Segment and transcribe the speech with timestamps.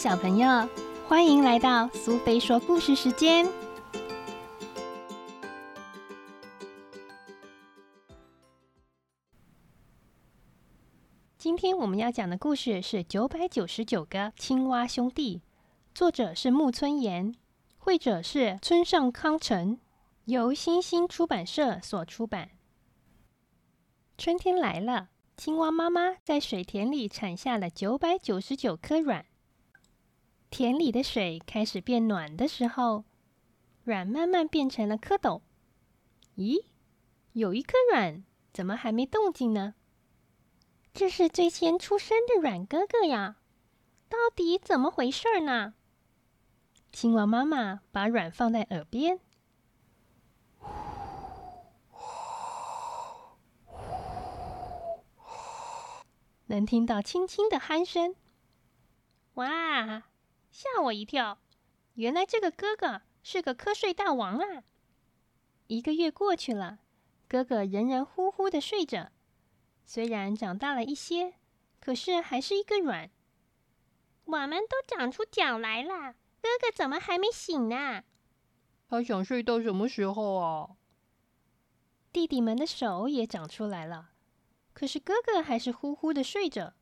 [0.00, 0.66] 小朋友，
[1.06, 3.46] 欢迎来到苏菲说故事时间。
[11.36, 15.36] 今天我们要讲的故事是《九百九十九个青蛙兄弟》，
[15.94, 17.34] 作者是木村岩，
[17.76, 19.78] 绘者是村上康成，
[20.24, 22.48] 由新星出版社所出版。
[24.16, 29.26] 春天来了，青蛙妈妈在水田里产下了九百九十九颗卵。
[30.50, 33.04] 田里的水开始变暖的时候，
[33.84, 35.40] 卵慢慢变成了蝌蚪。
[36.36, 36.64] 咦，
[37.32, 39.74] 有一颗卵怎么还没动静呢？
[40.92, 43.36] 这是最先出生的软哥哥呀，
[44.08, 45.74] 到底怎么回事呢？
[46.90, 49.20] 青蛙妈妈把卵放在耳边，
[56.46, 58.16] 能听到轻轻的鼾声。
[59.34, 60.02] 哇，
[60.50, 61.38] 吓我一跳！
[61.94, 64.64] 原来这个哥哥是个瞌睡大王啊！
[65.66, 66.80] 一个月过去了，
[67.28, 69.12] 哥哥仍然呼呼的睡着。
[69.84, 71.34] 虽然长大了一些，
[71.80, 73.10] 可是还是一个软。
[74.24, 78.04] 我们都长出脚来了，哥哥怎么还没醒呢？
[78.88, 80.76] 他想睡到什么时候啊？
[82.12, 84.10] 弟弟们的手也长出来了，
[84.72, 86.74] 可是哥哥还是呼呼的睡着。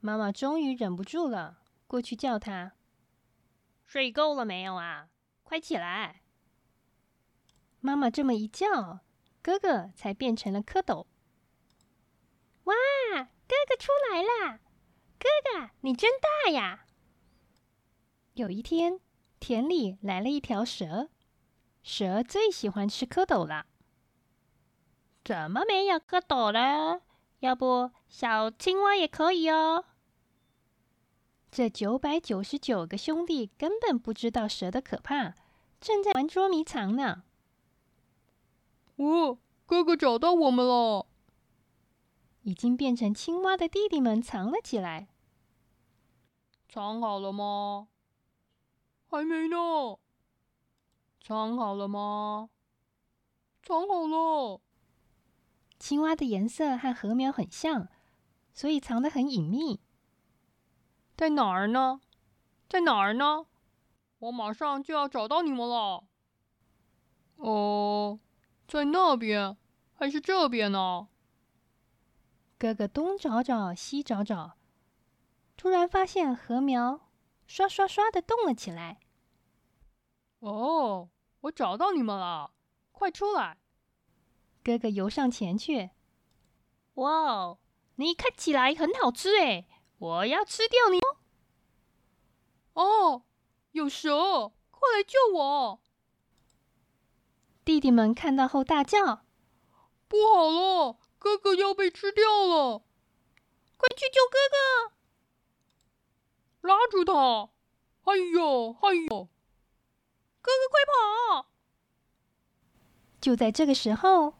[0.00, 2.72] 妈妈终于忍不住了，过去叫他
[3.88, 5.08] ：“睡够了没有啊？
[5.44, 6.20] 快起来！”
[7.80, 9.00] 妈妈这么一叫，
[9.40, 11.06] 哥哥才变成了蝌蚪。
[12.64, 12.74] 哇，
[13.14, 14.58] 哥哥出来了！
[15.18, 16.84] 哥哥，你真大呀！
[18.34, 19.00] 有一天，
[19.40, 21.08] 田里来了一条蛇，
[21.82, 23.64] 蛇最喜欢吃蝌蚪了。
[25.24, 27.00] 怎么没有蝌蚪了？
[27.38, 29.86] 要不小青蛙也可以哦。
[31.50, 35.34] 这九百九十九个兄弟根本不知道蛇的可怕，
[35.80, 37.24] 正在玩捉迷藏呢。
[38.96, 41.06] 哦，哥哥找到我们了！
[42.42, 45.08] 已经变成青蛙的弟弟们藏了起来。
[46.68, 47.88] 藏好了吗？
[49.08, 49.98] 还没呢。
[51.20, 52.50] 藏好了吗？
[53.62, 54.60] 藏好了。
[55.78, 57.88] 青蛙的颜色和禾苗很像，
[58.52, 59.80] 所以藏得很隐秘。
[61.18, 62.00] 在哪儿呢？
[62.68, 63.46] 在哪儿呢？
[64.20, 66.04] 我马上就要找到你们了。
[67.34, 68.20] 哦，
[68.68, 69.56] 在那边
[69.94, 71.08] 还是这边呢？
[72.56, 74.58] 哥哥东找找，西找找，
[75.56, 77.08] 突然发现禾苗
[77.48, 79.00] 刷刷刷的动了起来。
[80.38, 82.52] 哦，我找到你们了，
[82.92, 83.58] 快出来！
[84.62, 85.90] 哥哥游上前去。
[86.94, 87.58] 哇，
[87.96, 89.66] 你看起来很好吃诶，
[89.98, 91.00] 我要吃掉你！
[92.74, 93.24] 哦，
[93.72, 95.80] 有蛇，快来救我！
[97.64, 99.24] 弟弟们看到后大叫
[100.06, 102.84] ：“不好了！”哥哥要被吃掉了，
[103.76, 104.58] 快去救哥哥！
[106.68, 107.50] 拉住他！
[108.04, 109.28] 哎呦，哎呦！
[110.40, 111.48] 哥哥快跑！
[113.20, 114.34] 就在这个时候，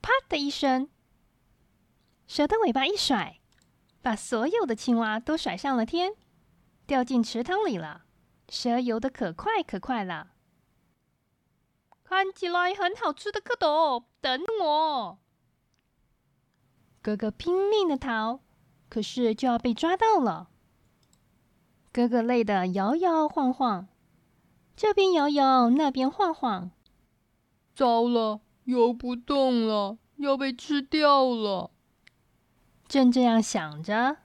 [0.00, 0.90] 啪的一声，
[2.26, 3.39] 蛇的尾巴一甩，
[4.02, 6.12] 把所有的青蛙都甩上了天，
[6.86, 8.04] 掉进池塘里了。
[8.48, 10.32] 蛇游得可快可快了，
[12.02, 15.18] 看起来很好吃的蝌蚪，等我！
[17.00, 18.40] 哥哥拼命的逃，
[18.88, 20.50] 可是就要被抓到了。
[21.92, 23.86] 哥哥累得摇摇晃晃，
[24.74, 26.72] 这边摇摇，那边晃晃。
[27.74, 31.70] 糟了，游不动了，要被吃掉了。
[32.90, 34.16] 正这样想着，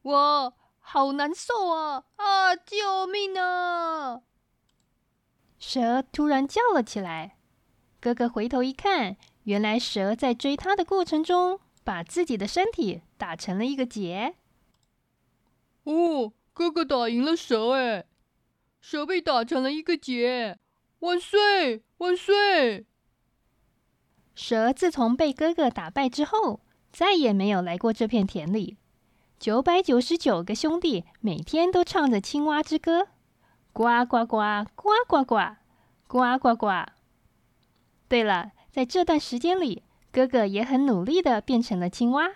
[0.00, 2.04] 我好难受啊！
[2.16, 4.22] 啊，救命啊！
[5.58, 7.36] 蛇突然叫了起来。
[8.00, 9.18] 哥哥回头一看。
[9.44, 14.36] 原来蛇在追他的过程中，把自己的身体打成了一个结。
[15.84, 18.06] 哦，哥哥打赢了蛇哎！
[18.80, 20.58] 蛇被打成了一个结，
[21.00, 22.86] 万岁万岁！
[24.34, 26.60] 蛇自从被哥哥打败之后，
[26.92, 28.76] 再也没有来过这片田里。
[29.38, 33.08] 九百九十九个兄弟每天都唱着青蛙之歌，
[33.72, 35.56] 呱呱呱呱呱呱
[36.06, 36.68] 呱呱呱。
[38.08, 38.52] 对了。
[38.76, 42.28] 在这段时间里，哥哥也很努力的变成了青蛙。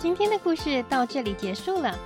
[0.00, 1.96] 今天的故事到这里结束了。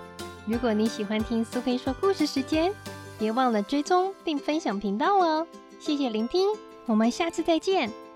[0.46, 2.70] 如果你喜欢听苏菲说故事时间，
[3.18, 5.46] 别忘了追踪并分享频道哦。
[5.80, 6.48] 谢谢聆听，
[6.86, 8.07] 我们下次再见。